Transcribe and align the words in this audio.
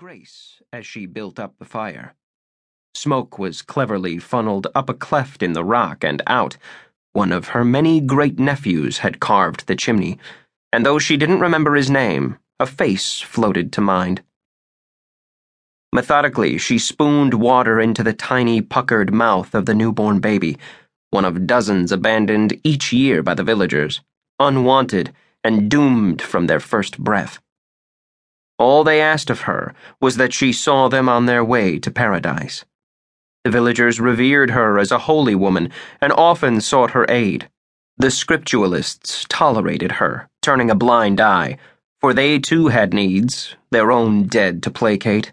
grace 0.00 0.62
as 0.72 0.86
she 0.86 1.04
built 1.04 1.38
up 1.38 1.58
the 1.58 1.64
fire. 1.66 2.14
Smoke 2.94 3.38
was 3.38 3.60
cleverly 3.60 4.18
funneled 4.18 4.66
up 4.74 4.88
a 4.88 4.94
cleft 4.94 5.42
in 5.42 5.52
the 5.52 5.62
rock 5.62 6.02
and 6.02 6.22
out. 6.26 6.56
One 7.12 7.30
of 7.30 7.48
her 7.48 7.66
many 7.66 8.00
great 8.00 8.38
nephews 8.38 8.98
had 9.04 9.20
carved 9.20 9.66
the 9.66 9.76
chimney, 9.76 10.18
and 10.72 10.86
though 10.86 10.98
she 10.98 11.18
didn't 11.18 11.40
remember 11.40 11.74
his 11.74 11.90
name, 11.90 12.38
a 12.58 12.64
face 12.64 13.20
floated 13.20 13.74
to 13.74 13.82
mind. 13.82 14.22
Methodically, 15.92 16.56
she 16.56 16.78
spooned 16.78 17.34
water 17.34 17.78
into 17.78 18.02
the 18.02 18.14
tiny, 18.14 18.62
puckered 18.62 19.12
mouth 19.12 19.54
of 19.54 19.66
the 19.66 19.74
newborn 19.74 20.18
baby, 20.18 20.56
one 21.10 21.26
of 21.26 21.46
dozens 21.46 21.92
abandoned 21.92 22.58
each 22.64 22.90
year 22.90 23.22
by 23.22 23.34
the 23.34 23.44
villagers, 23.44 24.00
unwanted 24.38 25.12
and 25.44 25.70
doomed 25.70 26.22
from 26.22 26.46
their 26.46 26.60
first 26.60 26.98
breath. 26.98 27.38
All 28.60 28.84
they 28.84 29.00
asked 29.00 29.30
of 29.30 29.42
her 29.42 29.72
was 30.02 30.18
that 30.18 30.34
she 30.34 30.52
saw 30.52 30.88
them 30.88 31.08
on 31.08 31.24
their 31.24 31.42
way 31.42 31.78
to 31.78 31.90
paradise. 31.90 32.66
The 33.42 33.50
villagers 33.50 33.98
revered 33.98 34.50
her 34.50 34.78
as 34.78 34.92
a 34.92 35.06
holy 35.08 35.34
woman 35.34 35.70
and 35.98 36.12
often 36.12 36.60
sought 36.60 36.90
her 36.90 37.06
aid. 37.08 37.48
The 37.96 38.08
scripturalists 38.08 39.24
tolerated 39.30 39.92
her, 39.92 40.28
turning 40.42 40.70
a 40.70 40.74
blind 40.74 41.22
eye, 41.22 41.56
for 42.02 42.12
they 42.12 42.38
too 42.38 42.68
had 42.68 42.92
needs, 42.92 43.56
their 43.70 43.90
own 43.90 44.24
dead 44.24 44.62
to 44.64 44.70
placate. 44.70 45.32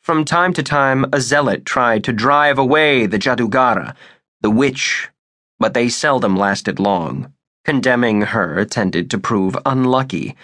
From 0.00 0.24
time 0.24 0.54
to 0.54 0.62
time, 0.62 1.04
a 1.12 1.20
zealot 1.20 1.66
tried 1.66 2.02
to 2.04 2.14
drive 2.14 2.58
away 2.58 3.04
the 3.04 3.18
Jadugara, 3.18 3.94
the 4.40 4.50
witch, 4.50 5.10
but 5.58 5.74
they 5.74 5.90
seldom 5.90 6.34
lasted 6.34 6.80
long. 6.80 7.34
Condemning 7.66 8.22
her 8.22 8.64
tended 8.64 9.10
to 9.10 9.18
prove 9.18 9.54
unlucky 9.66 10.34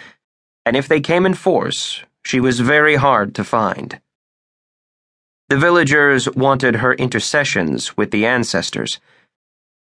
and 0.69 0.77
if 0.77 0.87
they 0.87 1.01
came 1.01 1.25
in 1.25 1.33
force, 1.33 2.03
she 2.23 2.39
was 2.39 2.59
very 2.59 2.95
hard 2.95 3.33
to 3.33 3.43
find. 3.43 3.99
The 5.47 5.57
villagers 5.57 6.29
wanted 6.35 6.75
her 6.75 6.93
intercessions 6.93 7.97
with 7.97 8.11
the 8.11 8.27
ancestors. 8.27 8.99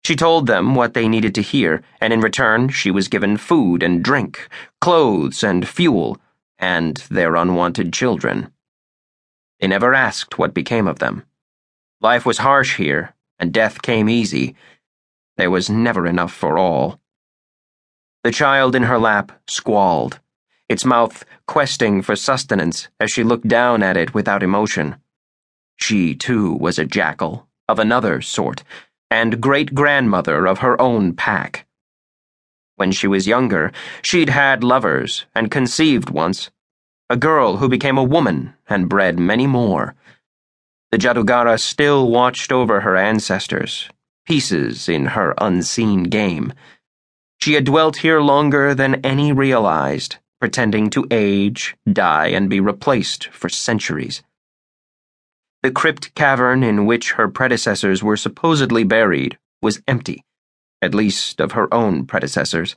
She 0.03 0.17
told 0.17 0.45
them 0.45 0.75
what 0.75 0.94
they 0.94 1.08
needed 1.08 1.34
to 1.36 1.42
hear, 1.42 1.84
and 2.02 2.12
in 2.12 2.20
return, 2.20 2.67
she 2.67 2.92
was 2.92 3.08
given 3.08 3.38
food 3.38 3.81
and 3.81 4.03
drink, 4.03 4.50
clothes 4.81 5.42
and 5.42 5.66
fuel, 5.66 6.17
and 6.59 6.97
their 7.09 7.38
unwanted 7.38 7.94
children. 7.94 8.52
They 9.62 9.68
never 9.68 9.94
asked 9.94 10.38
what 10.38 10.53
became 10.53 10.90
of 10.90 11.00
them. 11.00 11.23
Life 12.02 12.25
was 12.25 12.40
harsh 12.40 12.75
here, 12.75 13.14
and 13.40 13.53
death 13.53 13.81
came 13.81 14.09
easy. 14.09 14.53
There 15.38 15.50
was 15.50 15.70
never 15.70 16.06
enough 16.06 16.34
for 16.34 16.58
all. 16.58 17.00
The 18.25 18.31
child 18.31 18.75
in 18.75 18.84
her 18.84 19.00
lap 19.00 19.31
squalled 19.47 20.20
its 20.73 20.83
mouth 20.83 21.23
questing 21.47 22.02
for 22.02 22.16
sustenance 22.16 22.88
as 22.99 23.11
she 23.11 23.23
looked 23.23 23.47
down 23.47 23.83
at 23.83 23.95
it 23.95 24.16
without 24.16 24.41
emotion. 24.41 24.95
She, 25.77 26.16
too, 26.16 26.53
was 26.53 26.79
a 26.79 26.85
jackal, 26.85 27.47
of 27.69 27.77
another 27.77 28.21
sort, 28.21 28.63
and 29.11 29.39
great 29.39 29.75
grandmother 29.75 30.47
of 30.47 30.59
her 30.59 30.81
own 30.81 31.13
pack. 31.13 31.67
When 32.75 32.91
she 32.91 33.05
was 33.05 33.27
younger, 33.27 33.71
she'd 34.01 34.29
had 34.29 34.63
lovers 34.63 35.25
and 35.35 35.51
conceived 35.51 36.09
once, 36.09 36.49
a 37.07 37.17
girl 37.17 37.57
who 37.57 37.69
became 37.69 37.99
a 37.99 38.03
woman 38.16 38.55
and 38.67 38.89
bred 38.89 39.19
many 39.19 39.45
more. 39.45 39.94
The 40.91 40.97
Jadugara 40.97 41.59
still 41.59 42.09
watched 42.09 42.51
over 42.51 42.81
her 42.81 42.97
ancestors, 42.97 43.89
pieces 44.25 44.89
in 44.89 45.05
her 45.07 45.35
unseen 45.38 46.03
game. 46.03 46.51
She 47.39 47.53
had 47.53 47.66
dwelt 47.66 47.97
here 47.97 48.21
longer 48.21 48.73
than 48.73 49.05
any 49.05 49.31
realized 49.31 50.17
pretending 50.44 50.89
to 50.89 51.08
age, 51.09 51.73
die, 51.89 52.27
and 52.27 52.49
be 52.49 52.59
replaced 52.59 53.30
for 53.30 53.47
centuries. 53.47 54.22
The 55.61 55.72
crypt 55.72 56.13
cavern 56.16 56.63
in 56.63 56.85
which 56.85 57.13
her 57.13 57.30
predecessors 57.30 58.03
were 58.03 58.17
supposedly 58.17 58.83
buried 58.83 59.38
was 59.61 59.81
empty, 59.88 60.25
at 60.81 60.94
least 60.94 61.40
of 61.40 61.53
her 61.53 61.73
own 61.73 62.06
predecessors. 62.06 62.75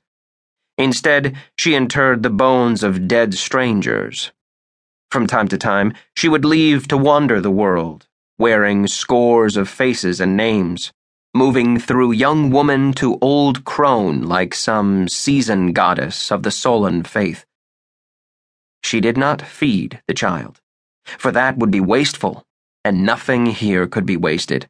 Instead, 0.79 1.37
she 1.57 1.75
interred 1.75 2.23
the 2.23 2.31
bones 2.31 2.85
of 2.85 3.09
dead 3.09 3.35
strangers. 3.35 4.31
From 5.11 5.27
time 5.27 5.49
to 5.49 5.59
time, 5.59 5.93
she 6.15 6.29
would 6.29 6.45
leave 6.45 6.87
to 6.87 6.97
wander 6.97 7.41
the 7.41 7.51
world, 7.51 8.07
wearing 8.39 8.87
scores 8.87 9.57
of 9.57 9.69
faces 9.69 10.21
and 10.21 10.37
names, 10.37 10.93
moving 11.35 11.81
through 11.81 12.13
young 12.13 12.49
woman 12.51 12.93
to 12.93 13.19
old 13.21 13.65
crone 13.65 14.23
like 14.23 14.55
some 14.55 15.09
season 15.09 15.73
goddess 15.73 16.31
of 16.31 16.45
the 16.45 16.51
Sollan 16.51 17.05
faith. 17.05 17.45
She 18.83 19.01
did 19.01 19.17
not 19.17 19.43
feed 19.43 20.03
the 20.07 20.15
child, 20.15 20.61
for 21.05 21.33
that 21.33 21.59
would 21.59 21.71
be 21.71 21.81
wasteful, 21.81 22.45
and 22.85 23.05
nothing 23.05 23.47
here 23.47 23.87
could 23.87 24.07
be 24.07 24.17
wasted. 24.17 24.69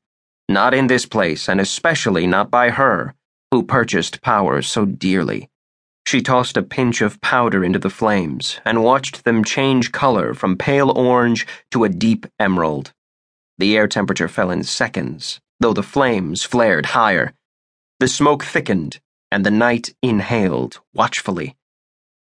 Not 0.48 0.74
in 0.74 0.86
this 0.86 1.06
place, 1.06 1.48
and 1.48 1.60
especially 1.60 2.26
not 2.26 2.50
by 2.50 2.70
her, 2.70 3.14
who 3.50 3.62
purchased 3.62 4.22
power 4.22 4.62
so 4.62 4.84
dearly. 4.84 5.48
She 6.06 6.22
tossed 6.22 6.56
a 6.56 6.62
pinch 6.62 7.00
of 7.00 7.20
powder 7.20 7.64
into 7.64 7.80
the 7.80 7.90
flames 7.90 8.60
and 8.64 8.84
watched 8.84 9.24
them 9.24 9.42
change 9.42 9.90
color 9.90 10.34
from 10.34 10.56
pale 10.56 10.90
orange 10.90 11.46
to 11.72 11.82
a 11.82 11.88
deep 11.88 12.26
emerald. 12.38 12.92
The 13.58 13.76
air 13.76 13.88
temperature 13.88 14.28
fell 14.28 14.50
in 14.50 14.62
seconds, 14.62 15.40
though 15.58 15.72
the 15.72 15.82
flames 15.82 16.44
flared 16.44 16.86
higher. 16.86 17.34
The 17.98 18.06
smoke 18.06 18.44
thickened, 18.44 19.00
and 19.32 19.44
the 19.44 19.50
night 19.50 19.94
inhaled 20.00 20.78
watchfully. 20.94 21.56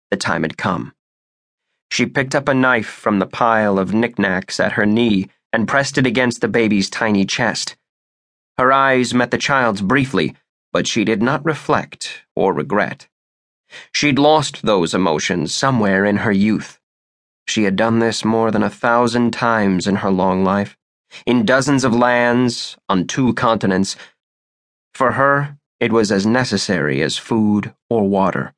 The 0.10 0.18
time 0.18 0.44
had 0.44 0.58
come. 0.58 0.94
She 1.96 2.06
picked 2.06 2.36
up 2.36 2.50
a 2.50 2.54
knife 2.54 2.90
from 2.90 3.20
the 3.20 3.26
pile 3.26 3.80
of 3.80 3.94
knickknacks 3.94 4.60
at 4.60 4.74
her 4.74 4.86
knee 4.86 5.30
and 5.54 5.66
pressed 5.66 5.98
it 5.98 6.06
against 6.06 6.42
the 6.42 6.50
baby's 6.50 6.90
tiny 6.90 7.24
chest. 7.24 7.78
Her 8.58 8.74
eyes 8.74 9.14
met 9.14 9.32
the 9.32 9.38
child's 9.38 9.82
briefly, 9.82 10.36
but 10.74 10.88
she 10.88 11.06
did 11.06 11.22
not 11.22 11.46
reflect 11.46 12.24
or 12.36 12.54
regret. 12.54 13.08
She'd 13.94 14.20
lost 14.20 14.64
those 14.64 14.94
emotions 14.94 15.54
somewhere 15.54 16.04
in 16.04 16.18
her 16.18 16.34
youth. 16.34 16.82
She 17.48 17.64
had 17.64 17.78
done 17.78 18.00
this 18.00 18.26
more 18.26 18.52
than 18.52 18.64
a 18.64 18.70
thousand 18.70 19.32
times 19.32 19.88
in 19.88 19.96
her 19.96 20.12
long 20.12 20.44
life, 20.44 20.76
in 21.26 21.46
dozens 21.46 21.86
of 21.86 21.96
lands, 21.96 22.76
on 22.90 23.08
two 23.08 23.34
continents. 23.36 23.96
For 24.94 25.14
her, 25.14 25.58
it 25.80 25.94
was 25.94 26.12
as 26.12 26.26
necessary 26.26 27.02
as 27.02 27.18
food 27.18 27.74
or 27.90 28.10
water. 28.10 28.54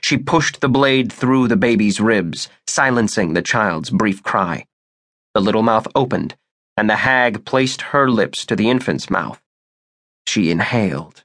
She 0.00 0.18
pushed 0.18 0.60
the 0.60 0.68
blade 0.68 1.12
through 1.12 1.48
the 1.48 1.56
baby's 1.56 2.00
ribs, 2.00 2.48
silencing 2.66 3.32
the 3.34 3.42
child's 3.42 3.90
brief 3.90 4.22
cry. 4.22 4.66
The 5.34 5.40
little 5.40 5.62
mouth 5.62 5.86
opened, 5.94 6.36
and 6.76 6.88
the 6.88 6.96
hag 6.96 7.44
placed 7.44 7.82
her 7.92 8.10
lips 8.10 8.44
to 8.46 8.56
the 8.56 8.70
infant's 8.70 9.10
mouth. 9.10 9.40
She 10.26 10.50
inhaled, 10.50 11.24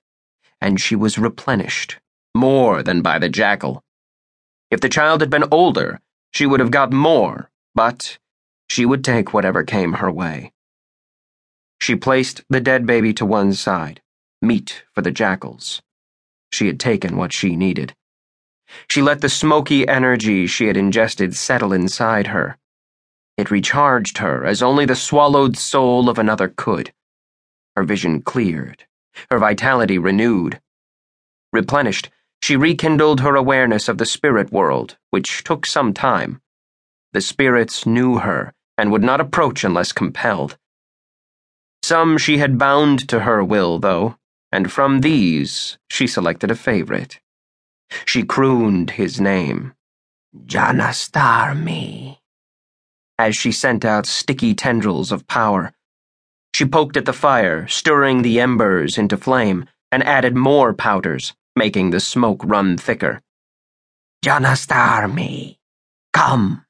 and 0.61 0.79
she 0.79 0.95
was 0.95 1.17
replenished, 1.17 1.97
more 2.35 2.83
than 2.83 3.01
by 3.01 3.19
the 3.19 3.29
jackal. 3.29 3.83
If 4.71 4.81
the 4.81 4.89
child 4.89 5.21
had 5.21 5.29
been 5.29 5.45
older, 5.51 5.99
she 6.31 6.45
would 6.45 6.59
have 6.59 6.71
got 6.71 6.91
more, 6.91 7.49
but 7.73 8.17
she 8.69 8.85
would 8.85 9.03
take 9.03 9.33
whatever 9.33 9.63
came 9.63 9.93
her 9.93 10.11
way. 10.11 10.51
She 11.81 11.95
placed 11.95 12.43
the 12.49 12.61
dead 12.61 12.85
baby 12.85 13.13
to 13.15 13.25
one 13.25 13.53
side, 13.53 14.01
meat 14.41 14.83
for 14.93 15.01
the 15.01 15.11
jackals. 15.11 15.81
She 16.51 16.67
had 16.67 16.79
taken 16.79 17.15
what 17.15 17.33
she 17.33 17.55
needed. 17.55 17.95
She 18.89 19.01
let 19.01 19.21
the 19.21 19.29
smoky 19.29 19.87
energy 19.87 20.47
she 20.47 20.67
had 20.67 20.77
ingested 20.77 21.35
settle 21.35 21.73
inside 21.73 22.27
her. 22.27 22.57
It 23.37 23.51
recharged 23.51 24.17
her 24.17 24.45
as 24.45 24.61
only 24.61 24.85
the 24.85 24.95
swallowed 24.95 25.57
soul 25.57 26.09
of 26.09 26.19
another 26.19 26.49
could. 26.49 26.93
Her 27.75 27.83
vision 27.83 28.21
cleared, 28.21 28.85
her 29.31 29.39
vitality 29.39 29.97
renewed. 29.97 30.59
Replenished, 31.53 32.09
she 32.41 32.55
rekindled 32.55 33.21
her 33.21 33.35
awareness 33.35 33.87
of 33.87 33.97
the 33.97 34.05
spirit 34.05 34.51
world, 34.51 34.97
which 35.09 35.43
took 35.43 35.65
some 35.65 35.93
time. 35.93 36.41
The 37.13 37.21
spirits 37.21 37.85
knew 37.85 38.19
her 38.19 38.53
and 38.77 38.91
would 38.91 39.03
not 39.03 39.21
approach 39.21 39.63
unless 39.63 39.91
compelled. 39.91 40.57
Some 41.83 42.17
she 42.17 42.37
had 42.37 42.57
bound 42.57 43.07
to 43.09 43.21
her 43.21 43.43
will, 43.43 43.79
though, 43.79 44.17
and 44.51 44.71
from 44.71 45.01
these 45.01 45.77
she 45.89 46.07
selected 46.07 46.51
a 46.51 46.55
favorite. 46.55 47.19
She 48.05 48.23
crooned 48.23 48.91
his 48.91 49.19
name, 49.19 49.73
Janastarmi, 50.45 52.17
as 53.17 53.35
she 53.35 53.51
sent 53.51 53.83
out 53.83 54.05
sticky 54.05 54.53
tendrils 54.53 55.11
of 55.11 55.27
power. 55.27 55.73
She 56.53 56.65
poked 56.65 56.97
at 56.97 57.05
the 57.05 57.13
fire, 57.13 57.67
stirring 57.67 58.21
the 58.21 58.39
embers 58.39 58.97
into 58.97 59.17
flame, 59.17 59.65
and 59.91 60.03
added 60.03 60.35
more 60.35 60.73
powders, 60.73 61.33
making 61.55 61.89
the 61.89 61.99
smoke 61.99 62.41
run 62.43 62.77
thicker. 62.77 63.21
Janastarmi, 64.23 65.57
come. 66.13 66.65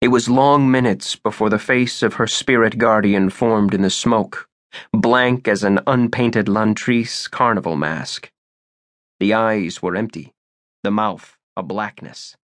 It 0.00 0.08
was 0.08 0.28
long 0.28 0.70
minutes 0.70 1.16
before 1.16 1.50
the 1.50 1.58
face 1.58 2.02
of 2.02 2.14
her 2.14 2.26
spirit 2.26 2.78
guardian 2.78 3.30
formed 3.30 3.74
in 3.74 3.82
the 3.82 3.90
smoke, 3.90 4.48
blank 4.92 5.48
as 5.48 5.64
an 5.64 5.80
unpainted 5.86 6.46
Lantris 6.46 7.30
carnival 7.30 7.76
mask. 7.76 8.30
The 9.24 9.32
eyes 9.32 9.80
were 9.80 9.96
empty, 9.96 10.34
the 10.82 10.90
mouth 10.90 11.38
a 11.56 11.62
blackness. 11.62 12.36